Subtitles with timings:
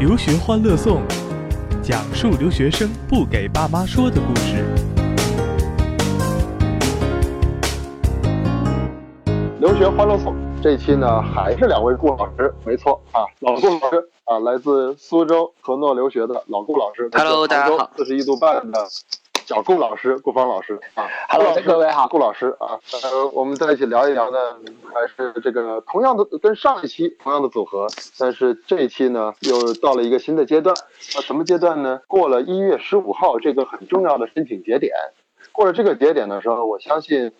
[0.00, 1.02] 留学欢乐颂，
[1.82, 4.64] 讲述留学生不给爸妈说的故事。
[9.60, 18.80] 留学欢乐颂这期呢，还是两位顾老师，没错啊，老顾老师啊，来自苏州河诺留学的老顾老师 Hello，大家好四十一度半的
[19.50, 24.38] 小顾老师，顾芳老师啊 Hello，各位好顾老师啊，呃，我们在一起聊一聊呢，
[24.94, 30.72] 还是这个同样的跟上一期同样的组合，但是这一期呢又到了一个新的阶段，
[31.16, 32.00] 啊，什么阶段呢？
[32.06, 34.92] 过了一月十五号这个很重要的申请节点，
[35.50, 37.32] 过了这个节点的时候，我相信。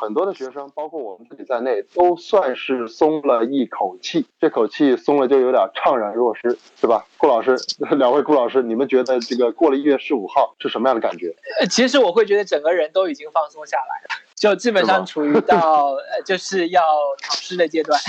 [0.00, 4.24] 很多的学生，包括我们自己在内，都算是松了一口气。
[4.40, 7.04] 这口气松了，就有点怅然若失，是吧？
[7.16, 7.56] 顾老师，
[7.98, 11.34] 两位顾老师，你们觉得这个过了一月十五号是什么样的感觉？
[11.60, 16.82] 呃，其实我会觉得整个人都已经放松下来了，就基本上处于到呃就是要
[17.26, 17.98] 考试的阶段。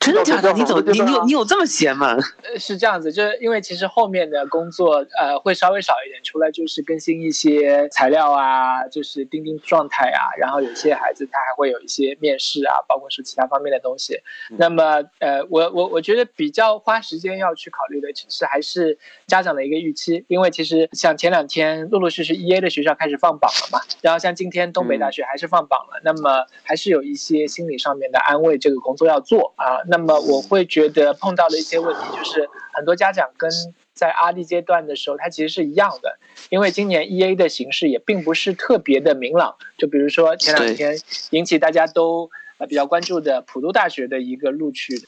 [0.00, 0.50] 真的假的？
[0.54, 2.16] 你怎么你你有你有这么闲吗？
[2.42, 14.18] 呃，是这样子，就是因为其实后面的工作呃会稍微少一点，除了就是更新一些材料啊，就是钉钉状态啊，然后有些孩子他还会有一些面试啊，包括是其他方面的东西。
[14.56, 29.78] 那么呃，我我我觉得比较花时间要去考虑的，其实还是家长的一个预期，因为其实像前两天陆陆续续 E A 的学校开始放榜了嘛，然后像今天东北大学还是放榜了，那么还是有一些心理上面的安慰，这个工作要做啊。
[29.86, 33.48] 那么我会觉得碰到的一些问题，就是很多家长跟
[33.94, 39.56] 在阿弟阶段的时候，他其实是一样的，因为今年 E A 的形式也并不是特别的明朗。
[39.78, 40.98] 就比如说前两天
[41.30, 45.00] 引起大家都呃比较关注的普渡大学的一个录取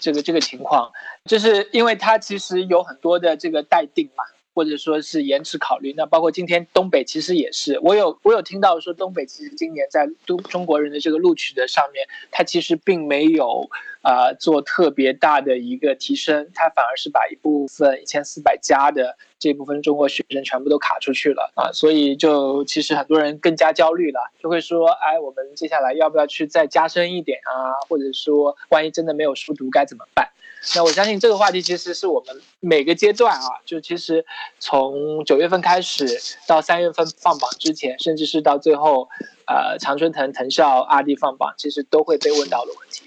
[0.00, 0.90] 这个这个情况，
[1.24, 4.24] 就是因为它其实有很多的这个待定嘛。
[4.54, 13.68] 或者说是延迟考虑，那包括今天东北其实也是，我有我有听到说东北其实今年在中中国人的这个录取的上面，它其实并没有
[14.02, 27.72] 啊做特别大的一个提升，它反而是把一部分一千四百加的这部分中国学生全部都卡出去了啊，所以就其实很多人更加焦虑了，就会说，哎，我们接下来要不要去再加深一点啊？
[27.88, 30.28] 或者说，万一真的没有书读该怎么办？
[30.74, 34.24] 那我相信这个话题其实是我们每个阶段啊，就其实
[34.58, 36.06] 从九月份开始
[36.46, 39.08] 到三月份放榜之前，甚至是到最后，
[39.46, 43.04] 呃，常春藤藤校阿弟放榜，其实都会被问到的问题。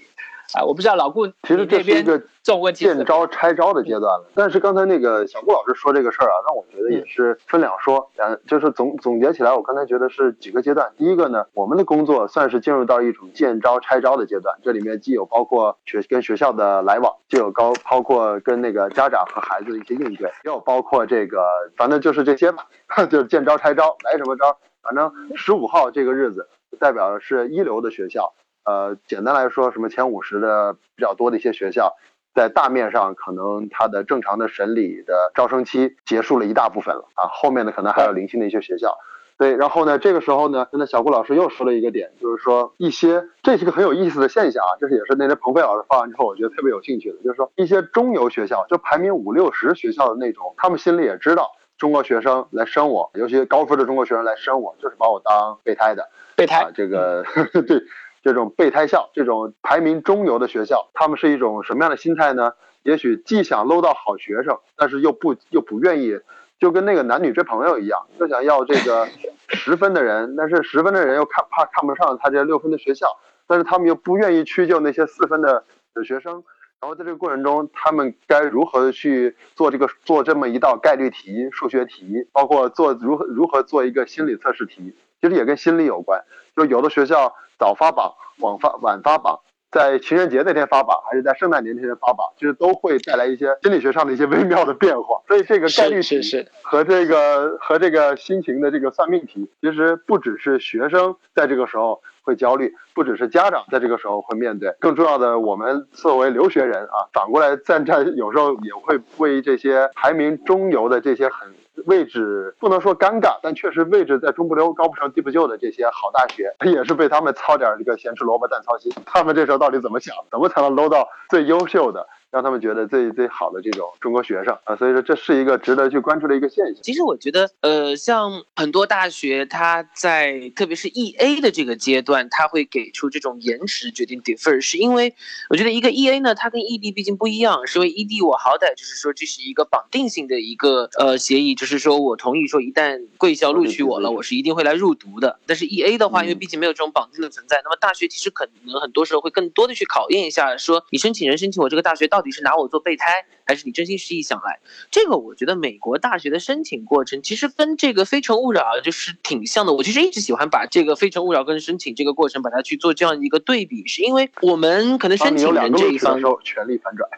[0.52, 4.30] 啊，我不知道老顾，其实这是一个这种问题见招拆招的阶段了。
[4.32, 8.08] 但是刚才那个小顾老师说这个事儿啊，让我觉得也是分两说。
[8.18, 10.92] 嗯，就是总总结起来，我刚才觉得是几个阶段。
[10.96, 21.42] 第一个呢，我们的工作算是进入到一种见招拆招的阶段，这里面既有包括学跟学校的来往，既有高包括跟那个家长和孩子的一些应对，也有包括这个，
[21.76, 22.68] 反正就是这些吧，
[23.10, 24.56] 就是见招拆招，来什么招。
[24.84, 26.48] 反正十五号这个日子，
[26.78, 28.34] 代表的是一流的学校。
[28.64, 31.96] 呃，简单来说，什么前五十的比较多的一些学校，
[32.36, 38.98] 在大面上可能它的正常的审理的招生期结束了一大部分了啊，后面的可能还有零星的一些学校。
[39.38, 57.24] 对，然后呢，这个时候呢，那小顾老师又说了一个点，就是说一些这是个很有意思的现象啊，就是也是那天鹏飞老师发完之后，我觉得特别有兴趣的，就是说一些中游学校，就排名五六十学校的那种，他们心里也知道中国学生来升我，尤其高分的中国学生来升我，就是把我当备胎的，备胎啊，这个
[57.66, 57.82] 对。
[58.26, 62.54] 这种备胎校，这种排名中游的学校，他们是一种什么样的心态呢？
[62.82, 66.18] 也许既想搂到好学生，但是又不又不愿意，
[66.58, 69.06] 就跟那个男女追朋友一样，就想要这个
[69.46, 73.06] 十分的人，但是十分的人又看怕看不上他这六分的学校，
[73.46, 75.62] 但是他们又不愿意屈就那些四分的
[76.04, 76.42] 学生。
[76.80, 86.24] 然后在这个过程中，他们该如何去做这个做这么一道概率题、数学题，包括做如何如何做一个心理测试题，其实也跟心理有关。
[86.56, 87.36] 就有的学校。
[87.58, 89.40] 早发榜，晚发晚发榜，
[89.70, 95.20] 在情人节那天发榜，还是在圣诞节那天发榜，其实都会带来一些心理学上的一些微妙的变化。
[95.26, 96.20] 所以这个概率题
[96.62, 111.52] 和这个和这个心情的这个算命题，其实不只是学生在这个时候会焦虑，不只是家长在这个时候会面对，更重要的，我们作为留学人啊，反过来站在有时候也会为这些排名中游的这些很。
[111.84, 118.92] 位置不能说尴尬，但确实位置在中不溜、高不成、低不就的这些好大学，也是被他们操点这个咸吃萝卜淡操心。
[119.04, 120.14] 他们这时候到底怎么想？
[120.30, 122.06] 怎么才能搂到最优秀的？
[122.30, 126.82] 让他们觉得最最好的这种中国学生啊，所以说这是一个值得去关注的一个现象。
[126.82, 135.14] 其实我觉得，呃，像很多大学，它在特别是 E A 的这个阶段，它会给出这种延迟决定 defer，是因为
[135.48, 145.38] 我觉得一个 E A 呢，它跟 E D 毕竟不一样，是因为 E D 我好歹就是说这是一个绑定性的一个呃协议，就是说我同意说一旦贵校录取我了，我是一定会来入读的。
[145.46, 152.26] 但是 E A 的话，因为毕竟没有这种绑定的存在，那么大学其实可能很多时候会更多的去考验一下，说你申请人申请我这个大学到到。
[152.26, 154.58] 底是拿我做备胎，还是你真心实意想来？
[154.90, 159.72] 这个我觉得美国大学的申请过程其实跟这个《非诚勿扰》就是挺像的。
[159.72, 167.08] 我其实一直喜欢把这个《非诚勿扰》跟申请这个过程把它去做这样一个对比，是因为我们可能申请人这一方时候全力反转，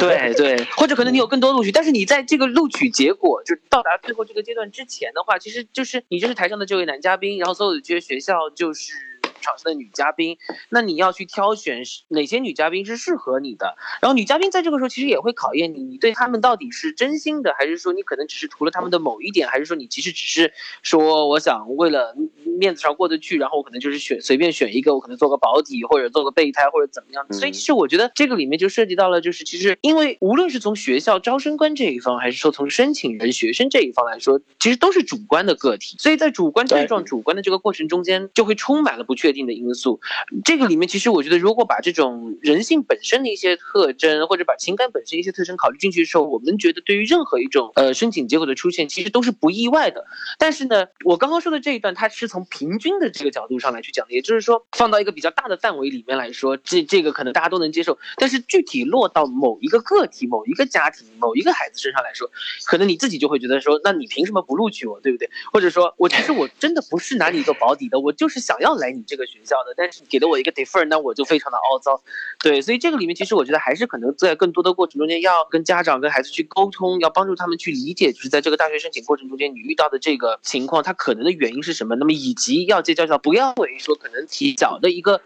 [0.00, 8.92] 对对，或者可能你有更多录取，但是你在这个录取结果就到达最后这个阶段之前的话，其实就是你就是台上的这位男嘉宾，然后所有的这些学校就是。
[9.40, 10.38] 场上的女嘉宾，
[10.68, 13.76] 那你要去挑选哪些女嘉宾是适合你的。
[14.00, 20.52] 然后女嘉宾在这个时候其实也会考验你，你对他们到底是真心的，还是说你可能只是图了他们的某一点，还是说你其实只是
[20.82, 22.14] 说我想为了
[22.58, 27.26] 面子上过得去，然后我可能就是选随便选一个，我可能做个保底或者做个备胎或者怎么样。
[27.32, 35.96] 所以其实我觉得这个里面就涉及到了，就是其实因为无论是从学校招生官这一方，还是说从申请人学生这一方来说，其实都是主观的个体。
[35.98, 39.36] 所以在主观对撞主观的这个过程中间，就会充满了不确确。
[39.36, 40.00] 定的因素，
[40.46, 50.06] 这个里面其实我觉得，如果把这种人性本身的一些特征，或者把情感本身一些特征考虑进去的时候，我们觉得对于任何一种呃申请结果的出现，其实都是不意外的。
[50.38, 57.98] 但是呢，我刚刚说的这一段，它是从平均的这个角度上来去讲的，也就是说，放到一个比较大的范围里面来说，这这个可能大家都能接受。
[58.16, 62.30] 但是具体落到某一个个体、某一个家庭、某一个孩子身上来说，
[62.64, 65.28] 可能你自己就会觉得说，那你凭什么不录取我，对不对？
[65.52, 69.15] 或者说我其实我真的不是拿你做保底的，我就是想要来你这。
[69.24, 72.02] 学校的，但是给了我一个 defer，那我就非常的凹糟，
[72.42, 85.20] 对，所以这个里面其实我觉得还是可能在更多的过程中间要跟家长跟孩子去沟通，要帮助他们去理解，就是在这个大学申请过程中间你遇到的这个情况，它可能的原因是什么，那么以及要接教教不要为说可能提早的一个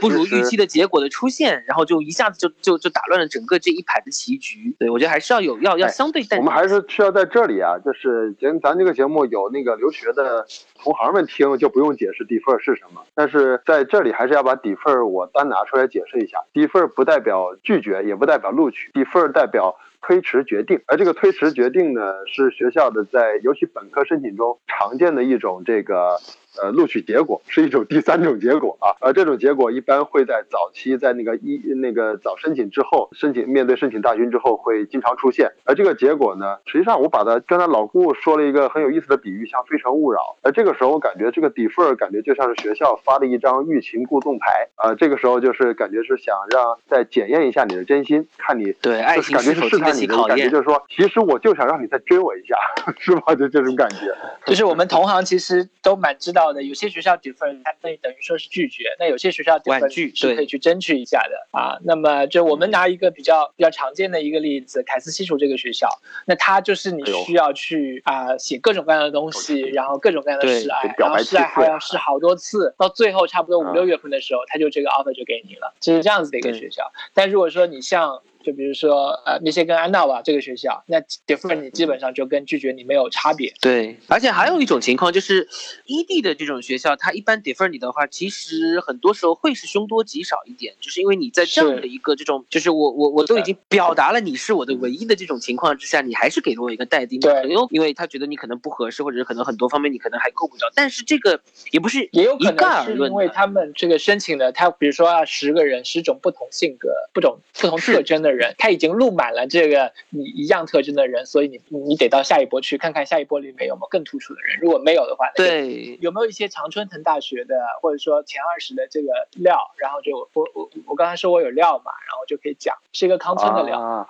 [0.00, 6.20] 不如预期的结果的出现，然后就一下子就就就打乱了整个这一排的棋局，对我觉得还是要有要要相对。
[6.36, 10.46] 我们还是需要在这里啊，就是咱咱这个节目有那个留学的
[10.82, 26.16] 同行们听，就不用解释 defer 是什么，但是在这里还是要把 defer 我单拿出来解释一下，defer 不代表拒绝，也不代表录取，defer 代表推迟决定，而这个推迟决定呢，是学校的在尤其本科申请中常见的一种这个。
[26.60, 35.52] 呃，录取结果是一种第三种结果啊，而这种结果一般会在早期，在那个一那个早申请之后，申请面对申请大军之后会经常出现。
[35.64, 40.36] 而这个结果呢，实际上我把它刚才老顾说了一个很有意思的比喻，像非诚勿扰。
[40.42, 52.56] 而这个时候我感觉这个 defer 感觉就像是学校发的一张欲擒故纵牌啊，这个时候就是感觉是想让再检验一下你的真心，看你对爱情是试探你的感觉，就是说其实我就想让你再追我一下，
[52.98, 53.34] 是吧？
[53.34, 54.12] 就这种感觉。
[54.44, 56.40] 就是我们同行其实都蛮知道。
[56.50, 59.88] 的有些学校 defer，它等等于说是拒绝；那有些学校 defer
[60.18, 61.78] 是可以去争取一下的啊。
[61.84, 65.86] 那么就我们拿一个比较比较常见的一个例子，凯斯西楚这个学校，
[66.26, 76.90] 那它就是你需要去啊写各种各样的东西，然后各种各样的试爱，然后试爱还要试好多次，到最后差不多五六月份的时候，他就这个 offer 就给你了，就是这样子的一个学校。
[77.12, 83.52] 但如果说你像就比如说，呃，密歇根安娜瓦这个学校，那 defer 你基本上就跟拒绝你没有差别。
[83.60, 85.46] 对，而且还有一种情况就是，
[85.84, 100.66] 异地的这种学校，它一般 defer 你的话，其实很多时候会是凶多吉少一点，就是因为你在这样的一个这种，就是我我我都已经表达了你是我的唯一的这种情况之下，你还是给了我一个待定，对，因为他觉得你可能不合适，或者是可能很多方面你可能还够不着。
[100.74, 101.38] 但是这个
[101.72, 108.29] 也不是也有可能是因为他们这个申请的，他比如说啊，十个人，十种不同性格、不同不同特征的。
[108.32, 114.58] 人他已经录满了这个你一样特征的人，所以你你得到下一波去看看下一波里面有没有更突出的人。
[114.60, 119.58] 如果没有的话，对，有没有一些常春藤大学的或者说前二十的这个料？
[119.76, 124.08] 然后就我我我刚才说我有料嘛，然后就可以讲是一个康村的料。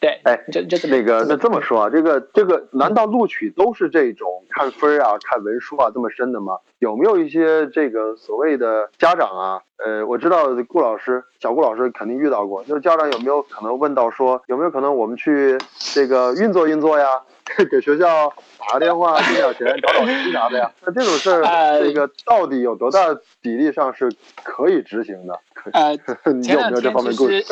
[0.00, 6.58] 对，哎，这这那个那这么说啊，这个这个难道录取都是这种看分啊、看文书啊这么深的吗？
[6.78, 9.60] 有没有一些这个所谓的家长啊？
[9.84, 15.58] 呃，我知道顾老师、小顾老师肯定遇到过，就是家长有没有可能问到说，有没有可能我们去
[15.92, 17.20] 这个运作运作呀，
[17.70, 20.70] 给学校打个电话借点钱、找找题啥的呀？
[20.84, 23.00] 那这种事儿，这个到底有多大
[23.40, 25.38] 比例上是可以执行的？
[25.72, 25.96] 呃，
[26.32, 27.44] 你有没有这方面故事？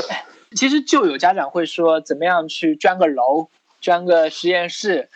[0.56, 3.48] 其实就有家长会说，怎么样去捐个楼、
[3.80, 5.08] 捐个实验室，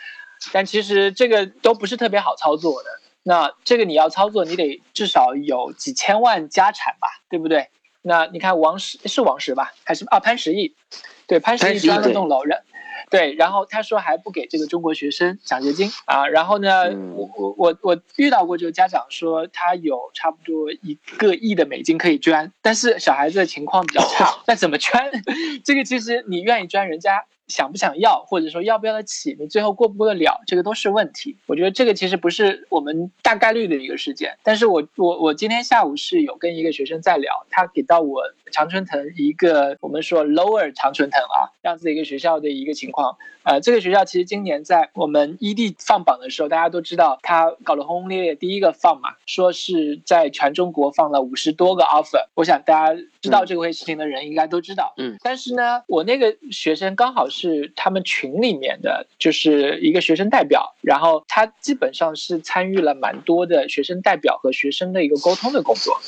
[0.51, 2.89] 但其实这个都不是特别好操作的。
[3.23, 7.67] 那这个你要操作，你得至少有几千万家产吧，对不对？
[8.01, 10.75] 那你看王石是王石吧，还是啊潘石屹？
[11.27, 12.61] 对，潘石屹捐了栋楼，人。
[13.09, 24.99] 对，然后他说还不给这个中国学生奖学金啊，然后呢，我我我我遇到过这个家长说他有差不多一个亿的美金可以捐，但是小孩子的情况比较差， 那怎么捐？
[25.63, 31.37] 这个其实你愿意捐，人家想不想要，或者说要不要得起，你最后过不过得了，这个都是问题。
[31.45, 34.37] 我觉得这个其实不是我们大概率的一个事件。
[34.43, 38.21] 但是我我我今天下午是有跟一个学生在聊，他给到我
[38.51, 43.17] 常春藤一个我们说 lower 常春藤啊这样子一个学校的一个情况。
[43.43, 52.25] 呃，这个学校其实今年在我们 ED 放榜的时候，大家都知道他搞得轰轰烈烈，第一个放嘛，说是在全中国放了五十多个 offer。
[52.33, 54.95] 我想大家知道这个回事情的人应该都知道。
[54.97, 65.99] 嗯，但是呢，我那个学生刚好是他们群里面的，就是一个学生代表，然后他基本上是参与了蛮多的学生代表和学生的一个沟通的工作。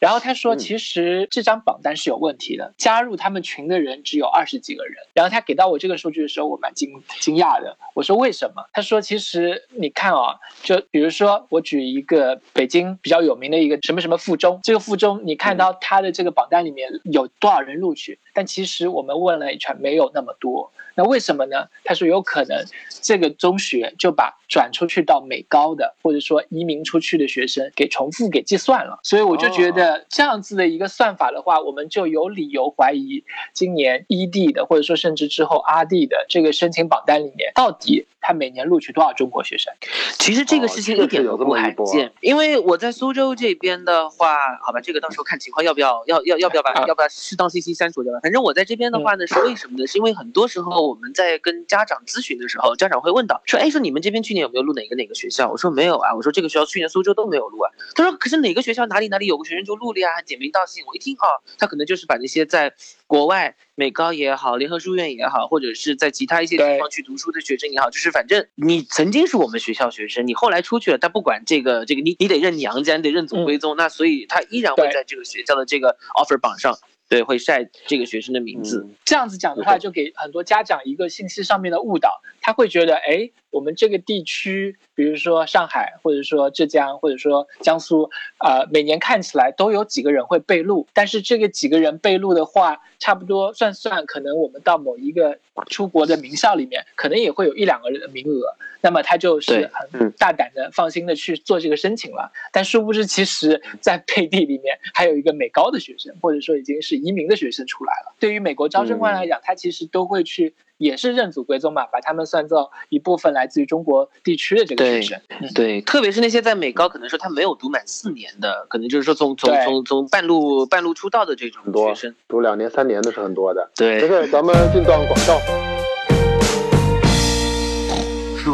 [0.00, 4.96] 然后他说，嗯其实这张榜单是有问题的，加入他们群的人只有二十几个人。
[5.12, 6.90] 然后他给到我这个数据的时候，我蛮惊
[7.20, 7.76] 惊讶的。
[7.94, 8.64] 我说为什么？
[8.72, 20.72] 他说其实你看啊，就比如说我举一个北京比较有名的一个什么什么附中，这个附中你看到他的这个榜单里面有多少人录取，但其实我们问了一圈没有那么多。
[20.96, 21.66] 那为什么呢？
[21.84, 22.64] 他说有可能
[23.00, 28.98] 这个中学就把转出去到美高的，或者说移民出去的学生给重复给计算了。
[29.02, 39.72] 所以我就觉得这样子的一个算法的话，我们就有理由怀疑今年 ED 的，或者说甚至之后 RD 的这个申请榜单里面，到底他每年录取多少中国学生？
[40.18, 48.20] 其实这个事情一点都不罕见，因为我在苏州这边的话，好吧，这个到时候看情况要不要要要要不要把要不要适当信息删除掉吧。
[48.22, 49.86] 反正我在这边的话呢，是为什么呢？
[49.86, 55.50] 是因为很多时候我们在跟家长咨询的时候，家长会问到说，哎，说你们这边去年有没有录哪个哪个学校？
[55.50, 57.70] 我说没有啊，我说这个学校去年苏州都没有录啊。
[57.94, 60.84] 他说可是哪个学校哪里哪里有个学生就录了呀，点名道姓。
[60.86, 62.74] 我一听啊，他可能就是把那些在
[63.10, 76.78] 国外美高也好，联合书院也好，或者是在其他一些地方去读书的学生也好，就是反正你曾经是我们学校学生，你后来出去了，他不管这个这个你你得认娘家，你得认祖归宗，那所以他依然会在这个学校的这个 offer 榜上。
[77.10, 78.86] 对，会晒这个学生的名字。
[78.86, 102.32] 嗯这样子讲的话，就给很多家长一个信息上面的误导，他会觉得，哎，我们这个地区，比如说上海，或者说浙江，或者说江苏，呃，每年看起来都有几个人会被录，但是这个几个人被录的话，差不多算算，可能我们到某一个出国的名校里面，可能也会有一两个人的名额，那么他就是很大胆的、放心的去做这个申请了。
[102.52, 108.14] 但殊不知，其实在配地里面还有一个美高的学生，或者说已经是移民的学生出来了。
[108.18, 110.54] 对于美国招生官来讲，他其实都会去。
[110.80, 115.20] 也是认祖归宗嘛，把他们算作一部分来自于中国地区的这个学生。
[115.28, 123.70] 对，对特别是那些在美高可能说他没有读满四年的，可能就是说从从从从半路半路出道的这种学生，读两年三年的是很多的。
[123.76, 125.79] 对，没事，咱们进段广告。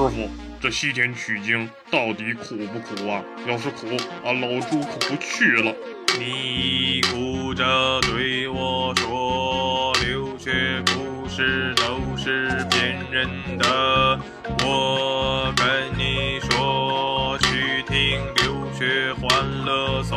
[0.09, 0.29] 师傅，
[0.61, 3.23] 这西天取经到底苦不苦啊？
[3.47, 3.87] 要是苦，
[4.25, 5.75] 俺老猪可不去了。
[6.19, 14.21] 你哭着对我说，留学故事都是骗人的。
[14.65, 15.67] 我跟
[15.99, 20.17] 你说，去听留学欢乐颂。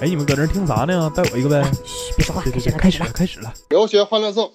[0.00, 1.10] 哎，你们搁这听啥呢？
[1.14, 1.62] 拜我一个呗！
[2.16, 3.70] 别说话，对对对，开始了，开始了，开始了。
[3.70, 4.50] 留学欢乐颂。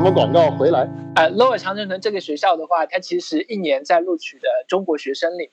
[0.00, 0.88] 什么广告回来。
[1.14, 5.50] 呃，Lower 长城城这个学校的话，它其实一年在录取的中国学生里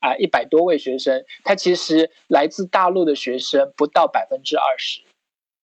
[0.00, 5.02] 啊，啊一百多位学生，它其实来自大陆的学生不到百分之二十，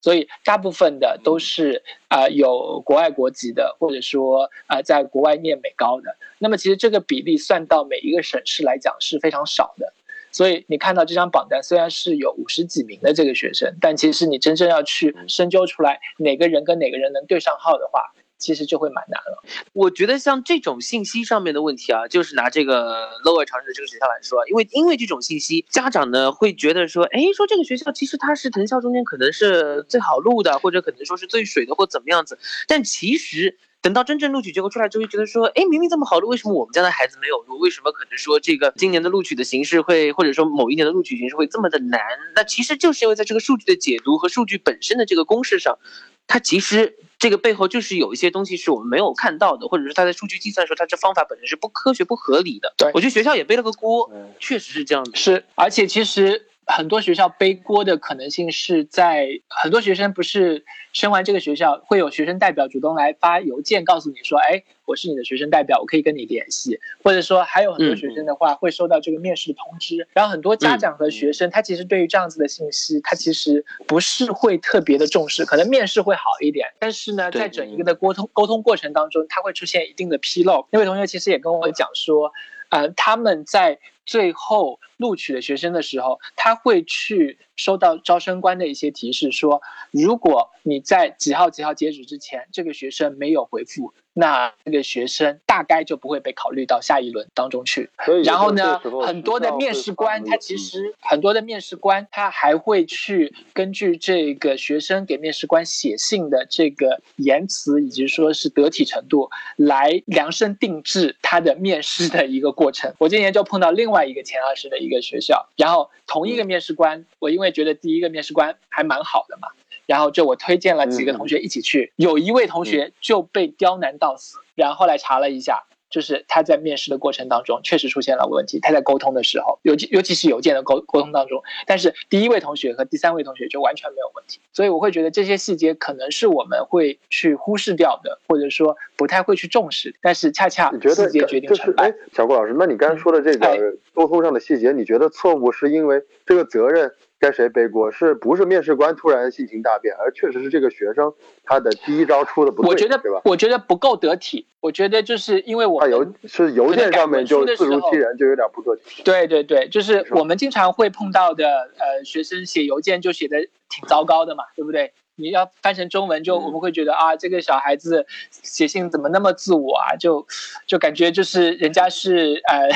[0.03, 6.15] 所以大部分的都是啊、有国外国籍的，或者说啊、在国外念美高的。
[6.37, 9.95] 那么其实这个比例算到每一个省市来讲是非常少的。
[10.31, 18.01] 所以你看到这张榜单虽然是有五十几名的这个学生，但其实你真正要去深究出来哪个人跟哪个人能对上号的话，
[18.37, 19.43] 其实就会蛮难了。
[19.73, 33.57] 我觉得像这种信息上面的问题啊，就是拿这个 Lower 长城的这个学校来说，因为因为这种信息，家长呢会觉得说，哎，说这个学校其实它是藤校中间可能是最好录的，或者可能说是最水的，或怎么样子，但其实。
[33.81, 37.57] 等到真正录取结果出来之后，就觉得说，哎，明明这么好录，为什么我们家的孩子没有录？
[37.57, 41.99] 为什么可能说这个今年的录取的形式会，或者说某一年的录取形式会这么的难？
[42.35, 45.79] 那其实就是因为在这个数据的解读和数据本身的这个公式上，
[46.27, 52.73] 它其实这个背后就是有一些东西是我们没有看到的，或者是它在数据计算的时候，它这方法本身是不科学、不合理的。
[52.77, 55.17] 对我觉得学校也背了个锅，确实是这样的。
[55.17, 60.63] 是，而且其实很多学校背锅的可能性是在很多学生不是
[60.93, 80.67] 升完这个学校，会有学生代表主动来发邮件告诉你说，哎，我是你的学生代表，我可以跟你联系，或者说还有很多学生的话会收到这个面试的通知，然后很多家长和学生他其实对于这样子的信息，他其实不是会特别的重视，可能面试会好一点，但是呢，在整一个的沟通沟通过程当中，他会出现一定的纰漏。
[80.71, 82.31] 那位同学其实也跟我讲说。
[82.71, 93.93] 呃，他们在最后录取的学生的时候，他会去收到招生官的一些提示，说如果你在几号几号截止之前，这个学生没有回复。
[94.13, 97.89] 那这个学生大概就不会被考虑到下一轮当中去。
[98.25, 112.93] 然后呢，很多的面试官他其实很多的面试官他还会去根据这个学生给面试官写信的这个言辞以及说是得体程度来量身定制他的面试的一个过程。
[112.97, 119.49] 我今年就碰到另外一个前二十的一个学校，然后同一个面试官，我因为觉得第一个面试官还蛮好的嘛。
[119.85, 124.37] 然后就我推荐了几个同学一起去，有一位同学就被刁难到死。
[124.55, 131.43] 然后后来查了一下，就是他在面试的过程当中确实出现了问题，他在沟通的时候，尤其尤其是邮件的沟沟通当中。
[131.67, 134.39] 但是第一位同学和第三位同学就完全没有问题。
[134.53, 139.93] 所以我会觉得这些细节可能是我们会去忽视掉的，或者说不太会去重视。
[140.01, 141.93] 但是恰恰细节决定成败。
[142.13, 146.91] 小郭老师，那你刚才说的这个沟通上的细节，你觉得错误是因为这个责任？
[147.21, 147.91] 该谁背锅？
[147.91, 151.13] 是不是面试官突然性情大变，而确实是这个学生
[151.43, 153.21] 他的第一招出的不对，我觉得对吧？
[153.25, 154.47] 我觉得不够得体。
[154.59, 159.03] 我觉得就是因为我邮是邮件上面就自如其人，就有点不得体。
[159.03, 161.45] 对对对，就是我们经常会碰到的，
[161.77, 163.37] 呃，学生写邮件就写的
[163.69, 164.91] 挺糟糕的嘛，对不对？
[165.21, 169.95] 你要翻成中文，就我们会觉得啊，这个小孩子写信怎么那么自我啊？
[169.97, 170.25] 就
[170.65, 172.67] 就感觉就是人家是呃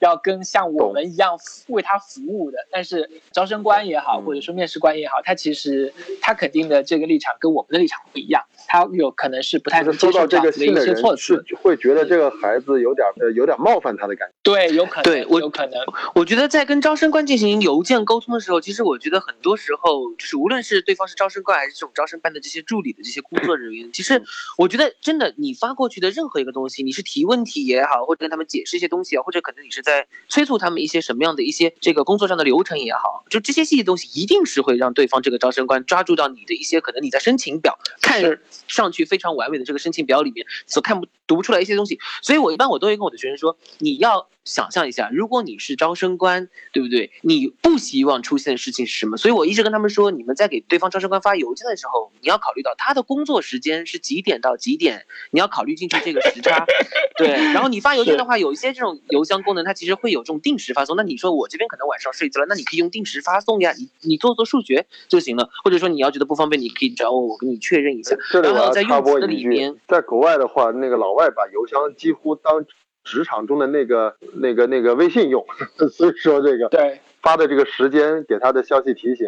[0.00, 1.38] 要跟像我们一样
[1.68, 2.58] 为他服务的。
[2.70, 14.34] 但是招生官也好，或者说面试官也好，他其实他肯定的这个立场跟我们的立场不一样，他有可能是不太能接受这样的一些措辞，会觉得这个孩子有点呃有点冒犯他的感觉。
[14.42, 15.80] 对，有可能，对我，有可能。
[16.14, 22.00] 我觉得在跟招生官进行邮件沟通的时候，其实我觉得很多时候就是无论是对方是招生官还是这种。
[22.00, 24.22] 招生办的这些助理的这些工作人员，其实
[24.56, 41.98] 我觉得真的，你发过去的任何一个东西，你是提问题也好，或者跟他们解释一些东西啊，或者可能你是在催促他们一些什么样的一些这个工作上的流程也好，就这些细节东西，一定是会让对方这个招生官抓住到你的一些可能你在申请表看上去非常完美的这个申请表里面所看不读不出来一些东西。
[42.22, 47.10] 所以我一般我都会跟我的学生说，你要想象一下，如果你是招生官，对不对？
[47.22, 49.16] 你不希望出现的事情是什么？
[49.16, 56.66] 所以我一直跟他们说，你们在给对方招生官发邮件的时候，你要考虑到他的工作时间是几点到几点，你要考虑进去这个时差。
[57.16, 60.96] 对，然后你发邮件的话，有一些这种邮箱功能，它其实会有这种定时发送。
[60.96, 65.48] 那你说我这边可能晚上睡觉了，那你可以用定时发送呀，你你做做数学就行了。
[65.64, 68.16] 或者说你要觉得不方便，你可以找我，我跟你确认一下。
[68.42, 72.64] 然后在用词的里面，在国外的话，那个老外把邮箱几乎当。
[73.02, 75.42] 职场中的那个、那个、那个微信用，
[75.90, 79.26] 所以说这个对发的这个时间给他的消息提醒，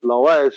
[0.00, 0.50] 老外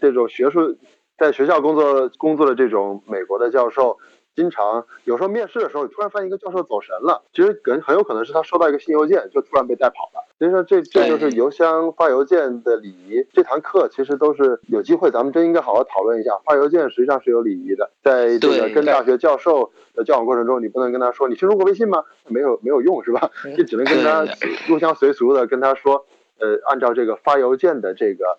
[0.00, 0.76] 这种学术
[1.18, 3.98] 在学校工作工作的这种美国的教授。
[4.36, 10.26] 经常有时候面试的时候，突然发现一个教授走神了，其实很很有可能是他收到一个新邮件，就突然被带跑了。
[10.40, 13.24] 所以说这这就是邮箱发邮件的礼仪。
[13.32, 16.32] 这堂课其实都是有机会，咱们真应该好好讨论一下。
[16.44, 22.02] 发邮件实际上是有礼仪的，在这个跟大学教授的交往过程中，你不能跟他说你听说过微信吗？
[22.26, 23.30] 没有没有用是吧？
[23.56, 24.26] 你只能跟他
[24.66, 26.04] 入乡随俗的跟他说，
[26.40, 28.36] 呃，按照这个发邮件的这个。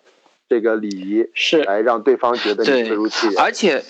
[0.48, 3.82] 这个礼仪是来让对方觉得你自如其人，而且，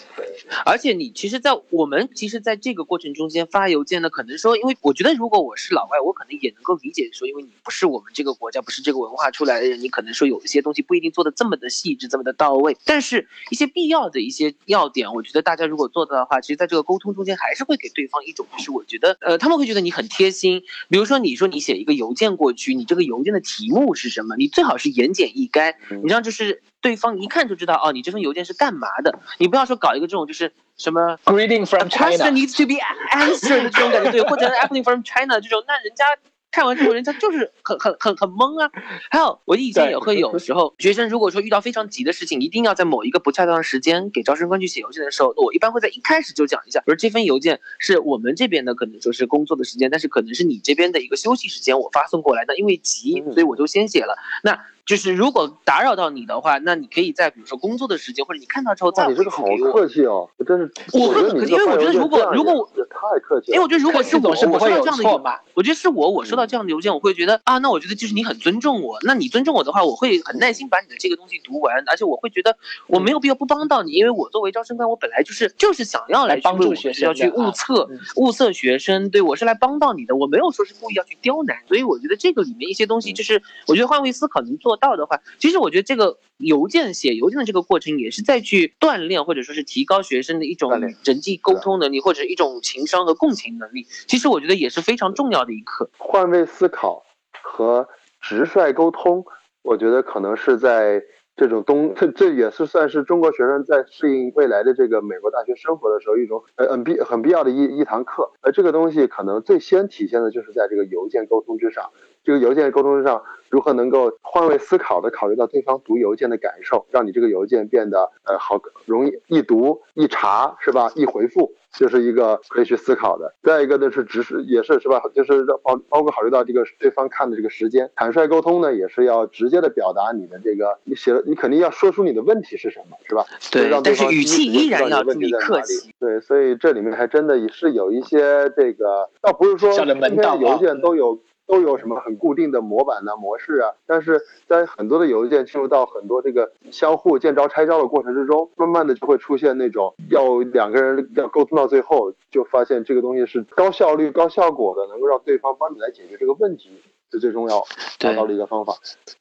[0.65, 12.75] 而且你其实，在我们其实，在这个过程中间发邮件呢，可能说，因为我觉得，如果我是老外，我可能也能够理解说，因为你不是我们这个国家，不是这个文化出来的人，你可能说有一些东西不一定做的这么的细致，这么的到位。
[12.87, 20.63] 但是，一些必要的一些要点，我觉得大家如果做到的话，其实在这个沟通中间，还是会给对方一种，就是我觉得，呃，他们会觉得你很贴心。
[20.89, 24.37] 比如说，你说你写一个邮件过去，你这个邮件的题目是什么？
[24.37, 26.46] 你最好是言简意赅，你让就是。
[26.81, 29.19] 对方一看就知道哦，你这份邮件是干嘛的？
[29.39, 32.75] 你不要说搞一个这种就是什么 greeting from China needs to be
[33.13, 36.05] answered 的这种感觉，对，或者 appeling from China 这种，那人家
[36.53, 38.71] 看完之后，人家就是很很很很懵啊。
[39.11, 54.17] 还有，我以前也会有时候，学生如果说遇到非常急的事情，一定要在某一个不恰当的时间给招生官去写邮件的时候，我一般会在一开始就讲一下，比如这份邮件是我们这边的，可能就是工作的时间，但是可能是你这边的一个休息时间，我发送过来的，因为急，所以我就先写了。
[54.43, 59.73] 那就是如果打扰到你的话，那你可以在比如说工作的时间，或者你看到之后再哇，回你这个好复给我。
[59.73, 65.33] 客气哦，我真是，我觉得你很客气因为我觉得如果如果我也太客气了，因为我觉得如果是我，总是我收到这样的邮错嘛。
[65.55, 68.97] 我觉得是我，我收到这样的邮件，我会觉得啊，那我觉得就是你很尊重我。
[69.03, 81.57] 那你尊重我的话，我会很耐心把你的这个东西读完，而且我会觉得我没有必要不帮到你，因为我作为招生官，我本来就是就是想要来来帮助学生，要去物测嗯物色学生，对我是来帮到你的，我没有说是故意要去刁难。
[81.67, 90.71] 所以我觉得这个里面一些东西，就是我觉得换位思考能做到的话，其实我觉得这个邮件写邮件的这个过程也是在去锻炼或者说是提高学生的一种
[91.05, 93.87] 人际沟通能力，或者一种情商和共情能力。
[94.07, 95.91] 其实我觉得也是非常重要的一课。
[95.99, 97.05] 换位思考
[97.43, 97.89] 和
[98.21, 99.25] 直率沟通，
[99.63, 101.03] 我觉得可能是在
[101.37, 108.31] 这种东，这这也是算是中国学生在适应未来的这个美国大学生活的时候一种呃很必很必要的一一堂课。
[108.41, 111.91] 而这个东西可能最先体现的就是在这个邮件沟通之上。
[112.25, 120.91] 这个邮件沟通之上，如何能够换位思考的考虑到对方读邮件的感受，让你这个邮件变得呃好容易易读、易查，是吧？
[120.97, 123.33] 易回复，这是一个可以去思考的。
[123.45, 125.01] 再一个呢是直是，也是是吧？
[125.15, 133.25] 就是包包括考虑到这个对方看的这个时间，坦率沟通呢，也是要直接的表达你的这个，你写，你肯定要说出你的问题是什么，是吧？
[133.51, 135.95] 对让，对但是语方第一时间气依然知道你的问要注意题在哪里客气。
[135.99, 141.21] 对，所以这里面还真的也是有一些这个，倒不是说小的今天的邮件都有。
[141.49, 156.69] 都有什么很固定的模板呐、模式啊，但是在很多的邮件进入到很多这个相互见招拆招的过程之中，慢慢的就会出现那种要两个人要沟通到最后，就发现这个东西是高效率、高效果的，能够让对方帮你来解决这个问题，
[157.11, 157.65] 是最重要
[157.99, 158.75] 达到的一个方法。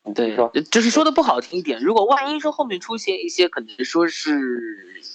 [0.03, 0.37] 嗯对
[0.71, 4.39] 就是说的不好听一点，如果万一说后面出现一些可能说是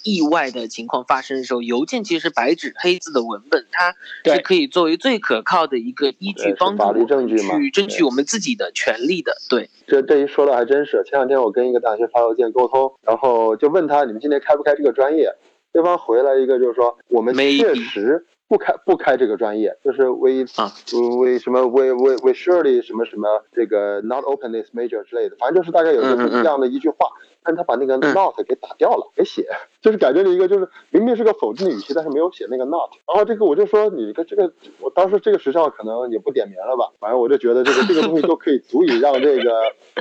[0.03, 9.33] 意外的情况发生的时候，邮件其实是白纸黑字的文本，它对是可以作为最可靠的一个依据对，是帮助法律证据嘛去争取我们自己的权利的。
[9.49, 15.33] 对，这这一说的还真是，前两天我跟一个大学发邮件沟通，然后就问他你们今年开不开这个专业，
[15.73, 20.73] 对方回来一个就是说我们 Maybe 确实不开不开这个专业，就是 we 啊。
[21.21, 27.07] 为什么 we we we surely 什么什么这个 not open this major 之类的，反正就是大概有一个这样的一句话，
[27.43, 29.49] 但是他把那个嗯 not 给打掉了，没写，
[29.81, 39.53] 就是改变了一个就是明明是个否定的语气，但是没有写那个 not，然后这个我就说你这这个，我当时这个学校可能也不点名了吧，反正我就觉得这个这个东西都可以足以让这个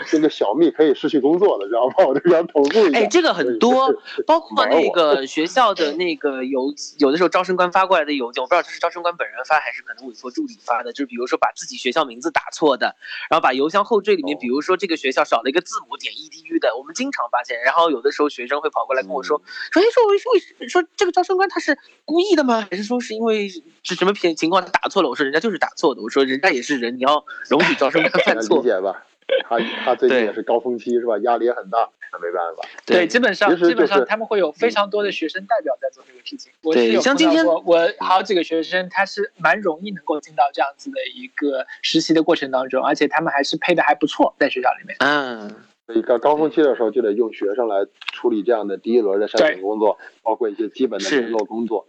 [0.08, 1.93] 这个小蜜可以失去工作的，知道吗？
[2.08, 2.99] 我就想投诉一下。
[2.99, 3.93] 哎，这个很多，
[4.25, 12.95] 包括那个学校的那个邮，有的时候招生官发过来的邮件，我不知道这是招生官本人发还是可能委托助理发的，就是比如说把自己学校名字打错的，
[13.30, 17.61] 然后把邮箱后缀里面，哦比如说这个学校少了一个字母点 edu 的，我们经常发现。
[17.61, 20.15] 然后有的时候学生会跑过来跟我说，说哎说为
[20.59, 22.67] 为说这个招生官他是故意的吗？
[22.69, 25.09] 还是说是因为是什么情情况他打错了？
[25.09, 28.63] 我说人家就是打错的，我说人家也是人，你要容许招生官犯错 理错。
[28.63, 29.05] 解吧？
[29.47, 31.17] 他他最近也是高峰期是吧？
[31.19, 32.67] 压力也很大，那没办法。
[32.83, 36.51] 对，基本上基本上他们会有非常多的学生代表在做这个事情。
[36.63, 44.97] 我是有碰到像今天过我好几个学生，他是蛮容易能够进到这样子的一个实习的过程当中，而且他们还是配的还不错，在学校里面。
[44.99, 45.55] 嗯，
[45.91, 51.88] 所以到高峰期的时候，就得用学生来处理这样的第一轮的筛选工作，包括一些基本的是联络工作。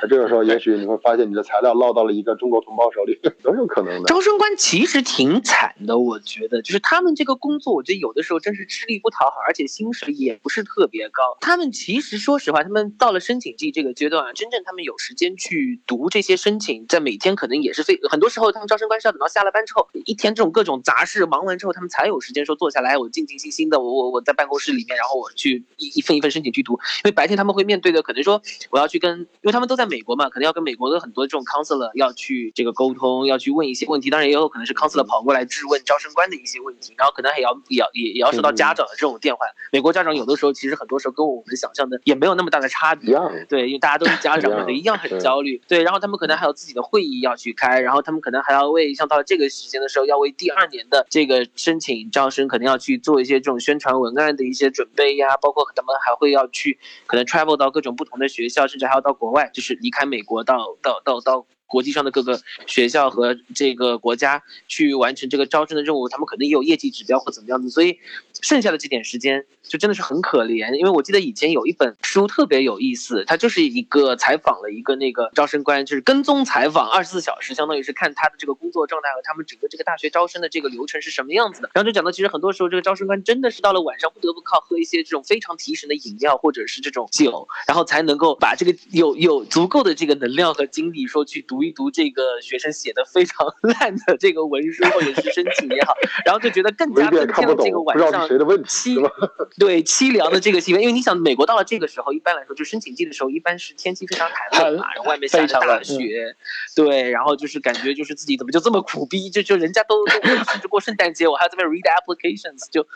[0.00, 4.06] 那这个时候，也许你会发现你的材料落到了一个中国同胞手里， 都有可能的。
[4.06, 11.36] 招生官其实挺惨的，我觉得，就是他们这个工作，我觉得有的时候真是吃力不讨好，而且薪水也不是特别高。
[11.40, 39.46] 他们其实说实话，他们到了申请季这个阶段啊，真正他们有时间去读这些申请，在每天可能也是非，很多时候他们招生官是要等到下了班之后，一天这种各种杂事忙完之后，他们才有时间说坐下来，我静静心心的，我我我在办公室里面，然后我去一一份一份申请去读，因为白天他们会面对的可能说我要去跟，因为他们都在美国嘛，可能要跟美国的很多这种 counselor 要去这个沟通，要去问一些问题，当然也有可能是 counselor 跑过来质问招生官的一些问题，然后可能还要也要也也要受到家长的这种电话。
[39.70, 43.16] 美国家长有的时候其实很多时候跟我们想象的也没有那么大的差别。
[43.48, 45.62] 对，因为大家都是家长嘛，一样对，一样很焦虑。
[45.68, 61.46] 对，然后他们可能还有自己的会议要去开，然后他们可能还要为像到了这个时间的时候，要为第二年的这个申请招生，可能要去做一些这种宣传文案的一些准备呀，包括他们还会要去可能 travel 到各种不同的学校，甚至还要到国外，就是离开美国到到到到。
[61.70, 67.98] 国际上的各个学校和这个国家去完成这个招生的任务，他们可能也有业绩指标或怎么样子，所以
[68.42, 70.74] 剩下的这点时间就真的是很可怜。
[70.74, 81.70] 因为我记得以前有一本书特别有意思，它就是一个采访了一个那个招生官，就是跟踪采访二十四小时，相当于是看他的这个工作状态和他们整个这个大学招生的这个流程是什么样子的。
[81.74, 95.92] 然后就讲到，其实很多时候这个招生官真的是到了晚上不得不靠喝一些这种非常提神的饮料或者是这种酒，然后才能够把这个有有足够的这个能量和精力说去读读一读这个学生写的非常烂的这个文书或者是申请也好，
[96.24, 99.10] 然后就觉得更加增遍看不懂添了这个，晚上是谁的问题，凄？
[99.58, 106.36] 对凄凉的这个气氛，因为你想，美国到了这个时候，一般来说就申请季的时候，一般是天气非常寒冷嘛，然后外面下着大雪，
[106.76, 112.86] 对，然后就是感觉就是自己怎么就这么苦逼，就就人家都都甚至过圣诞节，我还要这边 read applications，就，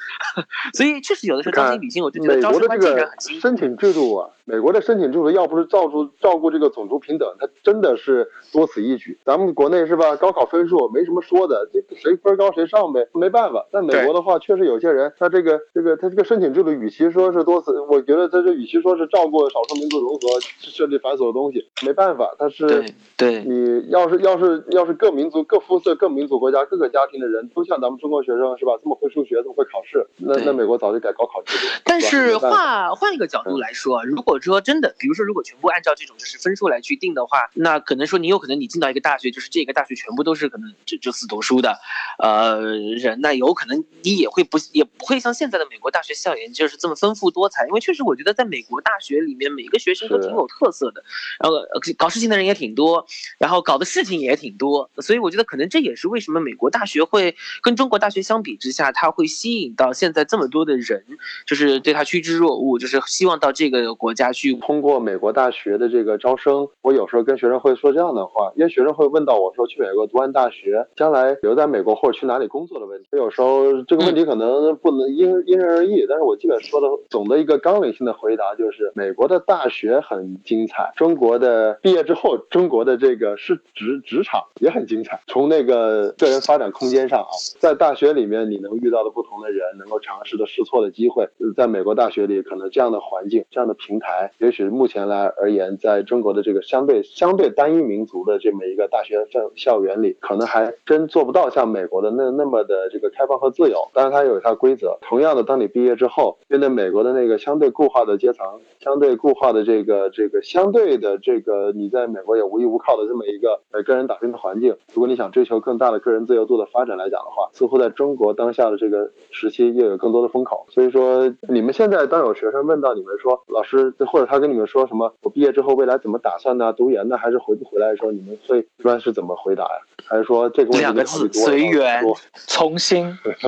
[0.75, 3.41] 所以确实有的时候将心比心，我就觉得美招国的这个生官竟然很。
[3.41, 9.19] 申请制度啊，美国的申请制度要不是照顾照顾这个种族平等，它真的是多此一举。
[9.25, 10.15] 咱们国内是吧？
[10.17, 13.67] 高考分数没什么说的，这谁分高谁上呗，没办法。
[13.73, 20.21] 在美国的话，确实有些人他这个这个他这个申请制度，与其说是多次，我觉得他这与其说是照顾少数民族融合
[20.59, 31.73] 设立繁琐的东西，没办法，他是对对你要是要是要是各民族、各肤色、各民族国家、各个家庭的人都像咱们中国学生是吧，这么会数学、这么会考试，那那美国早就改高考制度。
[31.85, 41.79] 但是换换一个角度来说，啊如果说真的，比如说如果全部按照这种就是分数来去定的话，那可能说你有可能你进到一个大学，就是这个大学全部都是可能就就死读书的，
[42.19, 42.61] 呃
[42.99, 51.03] 人，那有可能你也会不也不会像现在的美国大学校园就是这么丰富多彩，因为确实我觉得在美国大学里面每个学生都挺有特色的，
[51.41, 53.07] 然后呃搞事情的人也挺多，
[53.39, 61.05] 然后搞的事情也挺多，所以我觉得可能这也是为什么美国大学会跟中国大学相比之下，它会吸引到现在这么多的人，
[61.47, 64.55] 就是对它趋之若鹜，就是希望到这个国家去。
[64.55, 73.09] 通过美国大学的这个招生，我有时候跟学生会说这样的话，因为学生会问到我说去美国读完大学，将来留在美国或者去哪里工作的问题。
[73.13, 85.21] 有时候这个问题可能不能因因人而异，但是我基本说的总的一个纲领性的回答就是，美国的大学很精彩，中国的毕业之后，中国的这个是职职场也很精彩。
[85.27, 103.89] 从那个个人发展空间上啊，在大学里面你能遇到的不同的人，能够尝试的试错的机会，呃在美国大学里，可能这样的环境、这样的平台，也许目前来而言，在中国的这个相对相对单一民族的这么一个大学校校园里，可能还真做不到像美国的那那么的这个开放和自由。
[103.93, 104.92] 当然，它有它规则。
[105.01, 108.47] 同样的，当你毕业之后，面对美国的那个相对固化的阶层、
[108.81, 120.67] 相对固化的这个这个相对的这个你在美国也无依无靠的这么一个呃个人打拼的环境，如果你想追求更大的个人自由度的发展来讲的话，似乎在中国当下的这个时期又有更多的风口。
[120.71, 126.73] 所以说，你们现在当有学生问到你们说，老师或者他跟你们说什么，我毕业之后未来怎么打算呢？
[126.73, 129.81] 读研呢，还是回不回来的时候，你们会一般是怎么回答呀？
[130.05, 132.17] 还是说这个问题两个字随缘多
[132.49, 133.07] 重新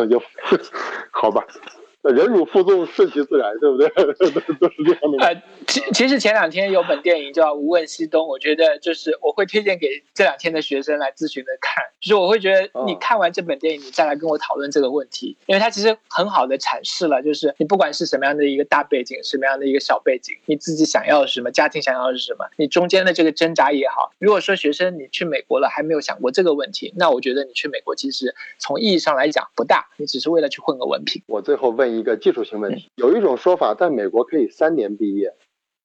[0.09, 0.23] 有，
[1.25, 1.43] 好吧，
[2.11, 3.89] 忍辱负重，顺其自然，对不对？
[4.61, 5.25] 都是这样的。
[5.25, 24.13] 呃，其其实前两天有本电影叫《无问西东》，我觉得就是我会推荐给这两天的学生来咨询的看，就是我会觉得你哦看完这本电影，你再来跟我讨论这个问题，因为它其实很好的阐释了，就是你不管是什么样的一个大背景，什么样的一个小背景，你自己想要的是什么，家庭想要的是什么，你中间的这个挣扎也好。
[24.19, 31.23] 如果说学生你去美国了还没有想过这个问题，那我觉得你去美国其实从意义上来讲不大，你只是为了去混个文凭。
[31.27, 35.35] 我最后问一个技术性问题，有一种说法，在美国可以三年毕业，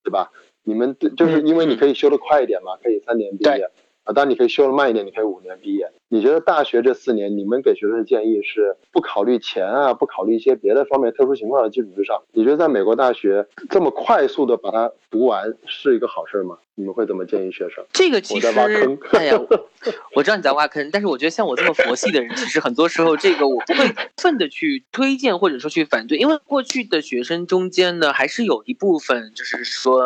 [0.02, 0.30] 对吧？
[0.62, 3.70] 你们就是因为你可以修得快一点嘛，可以三年毕业。
[4.04, 5.86] 啊，当然你可以修得慢一点，你可以五年毕业。
[6.08, 16.56] 你觉得大学这四年，你们给学生的建议是不考虑钱啊，不考虑一些别的方面特殊情况的基础之上，你觉得在美国大学这么快速的把它读完是一个好事吗？
[16.80, 17.84] 你们会怎么建议学生？
[17.92, 18.46] 这个其实
[19.12, 19.68] 哎呀， 我
[20.16, 30.00] 我知道你在挖坑，但是我觉得像我这么佛系的人，其实很多时候这个我不会过分的去推荐或者说去反对，因为过去的学生中间呢，还是有一部分就是说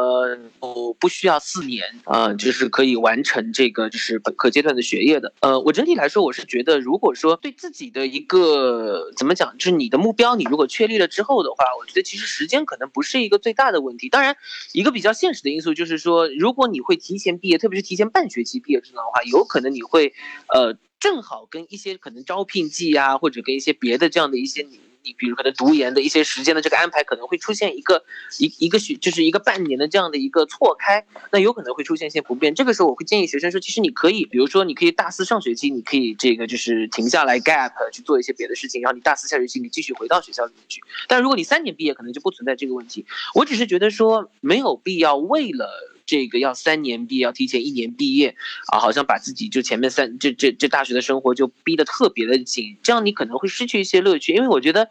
[0.59, 5.33] 哦不需要四年啊、就是可以完成这个就是本科阶段的学业的。
[5.41, 14.09] 呃，我整体来说，我是觉得如果说对自己的一个怎么讲，就是你的目标，你如果确立了之后的话，我觉得其实时间可能不是一个最大的问题。
[14.09, 14.37] 当然，
[14.73, 20.13] 一个比较现实的因素就是说，如果你会提前毕业，特别是提前半学期毕业这种的话，有可能你会
[20.53, 28.03] 呃正好跟一些可能招聘季啊，或者跟一些别的这样的一些你你比如可能读研的一些时间的这个安排，可能会出现一个
[28.39, 32.55] 一一个学就是一个半年的这样的一个错开，那有可能会出现一些不便。
[32.55, 40.81] 这个时候我会建议学生说，其实你可以，比如说你可以大四上学期你可以这个就是停下来 gap 去做一些别的事情，然后你大四下学期你继续回到学校里面去。
[41.07, 43.05] 但如果你三年毕业，可能就不存在这个问题。
[43.35, 45.69] 我只是觉得说没有必要为了
[46.07, 48.37] 这个要三年毕业，要提前一年毕业
[48.73, 54.33] 啊，好像把自己就前面三这这这大学的生活就逼得特别的紧，这样你可能会失去一些乐趣。
[54.35, 54.89] 因为我觉得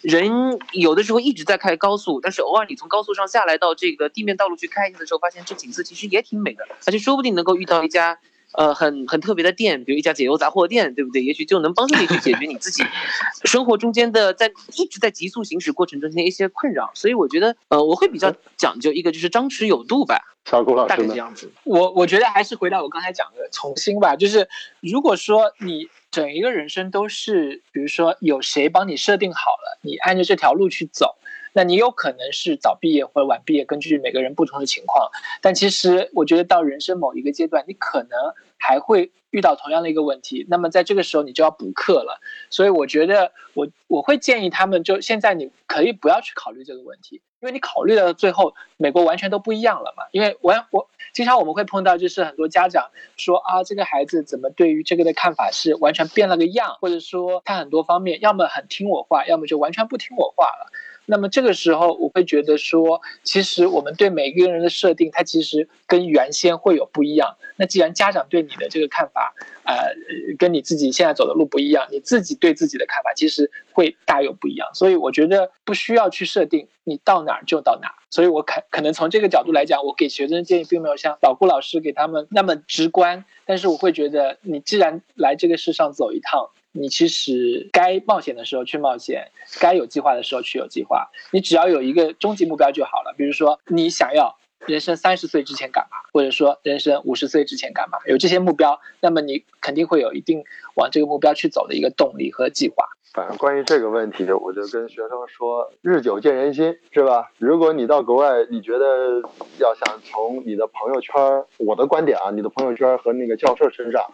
[0.00, 8.18] 人有的时候一直在开高速，但是偶尔你从高速上下来到这个地面道路去开一下的时候，发现这景色其实也挺美的，而且说不定能够遇到一家。
[8.54, 11.22] 呃很很特别的店，比如一家解忧杂货店，对不对？
[11.22, 12.84] 也许就能帮助你去解决你自己
[13.44, 16.90] 生活中间的在一直在急速行驶过程中间一些困扰。
[16.94, 20.96] 所以我觉得，呃，我会比较讲究一个就是张弛有度吧，小谷老师大？
[20.96, 21.50] 概这样子。
[21.64, 24.48] 我我觉得还是回到我刚才讲的重新吧，就是
[24.80, 31.16] 如果说你整一个人生都是，比如说有谁帮你设定好了，你按照这条路去走，
[31.52, 35.10] 那你有可能是早毕业或者晚毕业，根据每个人不同的情况。
[35.40, 38.18] 但其实我觉得到人生某一个阶段，你可能
[38.58, 42.20] 还会遇到同样的一个问题，那么在这个时候你就要补课了。
[42.50, 50.04] 所以我觉得我我会建议他们，就现在你可以不要去考虑这个问题，因为你考虑到最后，美国完全都不一样了嘛。
[50.12, 60.72] 因为我我经常我们会碰到，就是很多家长说啊，这个孩子怎么对于这个的看法是完全变了个样，或者说他很多方面要么很听我话，要么就完全不听我话了。
[61.04, 67.36] 那么这个时候，我会觉得说，其实我们对每个人的设定，它其实跟原先会有不一样。
[67.56, 69.34] 那既然家长对你的这个看法，
[69.64, 69.92] 呃，
[70.38, 74.68] 跟你自己现在走的路不一样，你自己对自己的看法其实会大有不一样。
[74.74, 77.94] 所以我觉得不需要去设定，你到哪儿就到哪儿。
[78.10, 86.50] 所以我可可能从这个角度来讲，我给学生的建议并没有像老顾老师给他们那么直观，但是我会觉得，你既然来这个世上走一趟。
[86.72, 89.30] 你其实该冒险的时候去冒险，
[89.60, 91.10] 该有计划的时候去有计划。
[91.30, 93.14] 你只要有一个终极目标就好了。
[93.16, 102.86] 比如说，你想要人生三十岁之前干嘛，或者说人生五十岁之前干嘛，有这些目标，那么你肯定会有一定往这个目标去走的一个动力和计划。
[103.12, 107.30] 反正关于这个问题，我就跟学生说，日久见人心，是吧？
[107.36, 109.20] 如果你到国外，你觉得
[109.58, 114.10] 要想从你的朋友圈，我的观点啊，你的朋友圈和那个教授身上，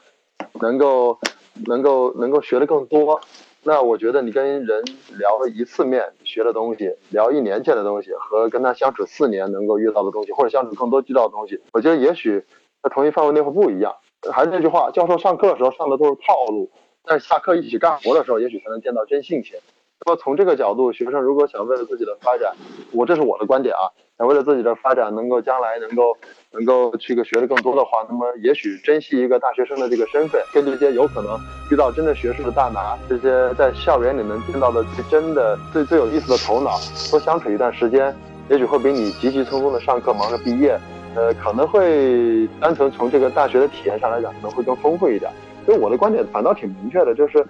[0.60, 1.20] 能够。
[1.66, 3.20] 能够能够学的更多，
[3.62, 4.84] 那我觉得你跟人
[5.18, 12.44] 聊了一次面学的东西，聊一年见的东西，和跟他相处四年能够遇到的东西，或者相处更多遇到的东西，我觉得也许
[12.82, 13.94] 在同一范围内会不一样。
[14.32, 16.70] 还是那句话，教授上课的时候上的都是套路，
[17.04, 19.58] 但是下课一起干活的时候，也许才能见到真性情。
[20.04, 22.52] 那么从这个角度，学生如果想为了自己的发展，
[22.92, 26.16] 我这是我的观点啊，想为了自己的发展能够将来能够。
[26.50, 31.38] 能够去个学的更多的话，那么也许珍惜一个大学生的这个身份，跟这些有可能
[31.70, 36.78] 遇到真的学术的大拿，这些在校园里能见到的最真的、最最有意思的头脑，
[37.10, 38.16] 多相处一段时间，
[38.48, 40.80] 也许会比你急急匆匆的上课忙着毕业，
[41.14, 45.30] 呃，可能会单纯从这个大学的体验上来讲，可能会更丰富一点。
[45.66, 47.46] 所以我的观点反倒挺明确的，就是。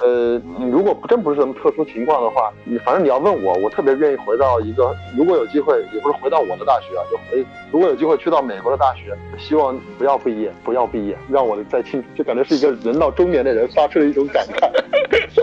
[0.00, 14.68] 呃，你如果真不是什么特殊情况的话，你反正你要问我，我特别愿意回到一个，如果有机会，也不是回到我的大学啊，就回，如果有机会去到美国的大学，希望不要毕业，不要毕业，让我在青，就感觉是一个人到中年的人发出了一种感慨。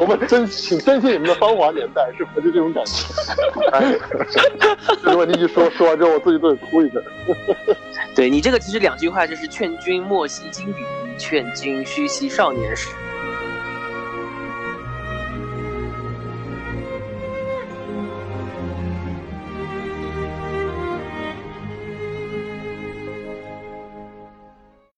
[0.01, 3.69] 我们珍，请珍惜你们的芳华年代，是不是就这种感觉？
[3.71, 3.95] 哎，
[5.03, 7.01] 这个问题一说，说完之后我自己都得哭一阵。
[8.15, 12.89] 对你这个其实两句话就是劝君莫惜金缕衣，劝君须惜少年时。